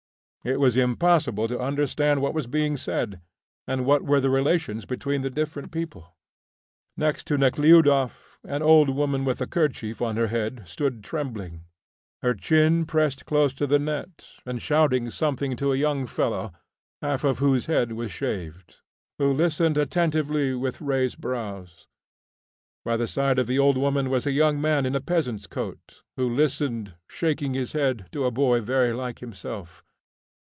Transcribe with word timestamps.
It 0.43 0.59
was 0.59 0.75
impossible 0.75 1.47
to 1.49 1.59
understand 1.59 2.19
what 2.19 2.33
was 2.33 2.47
being 2.47 2.75
said 2.75 3.21
and 3.67 3.85
what 3.85 4.01
were 4.01 4.19
the 4.19 4.31
relations 4.31 4.85
between 4.87 5.21
the 5.21 5.29
different 5.29 5.71
people. 5.71 6.15
Next 6.97 7.29
Nekhludoff 7.29 8.39
an 8.43 8.63
old 8.63 8.89
woman 8.89 9.23
with 9.23 9.39
a 9.39 9.45
kerchief 9.45 10.01
on 10.01 10.15
her 10.17 10.29
head 10.33 10.63
stood 10.67 11.03
trembling, 11.03 11.65
her 12.23 12.33
chin 12.33 12.87
pressed 12.87 13.27
close 13.27 13.53
to 13.53 13.67
the 13.67 13.77
net, 13.77 14.25
and 14.43 14.59
shouting 14.59 15.11
something 15.11 15.55
to 15.57 15.73
a 15.73 15.77
young 15.77 16.07
fellow, 16.07 16.51
half 17.03 17.23
of 17.23 17.37
whose 17.37 17.67
head 17.67 17.91
was 17.91 18.09
shaved, 18.11 18.77
who 19.19 19.31
listened 19.31 19.77
attentively 19.77 20.55
with 20.55 20.81
raised 20.81 21.21
brows. 21.21 21.85
By 22.83 22.97
the 22.97 23.05
side 23.05 23.37
of 23.37 23.45
the 23.45 23.59
old 23.59 23.77
woman 23.77 24.09
was 24.09 24.25
a 24.25 24.31
young 24.31 24.59
man 24.59 24.87
in 24.87 24.95
a 24.95 25.01
peasant's 25.01 25.45
coat, 25.45 26.01
who 26.17 26.27
listened, 26.27 26.95
shaking 27.07 27.53
his 27.53 27.73
head, 27.73 28.07
to 28.13 28.25
a 28.25 28.31
boy 28.31 28.59
very 28.59 28.91
like 28.91 29.19
himself. 29.19 29.83